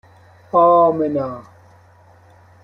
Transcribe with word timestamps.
آمنا 0.51 1.41